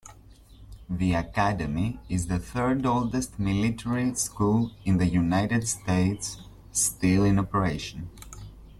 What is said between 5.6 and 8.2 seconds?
States still in operation.